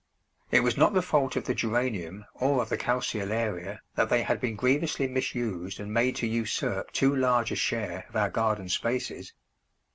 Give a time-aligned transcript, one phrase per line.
[0.49, 4.41] It was not the fault of the Geranium or of the Calceolaria that they had
[4.41, 9.33] been grievously misused and made to usurp too large a share of our garden spaces.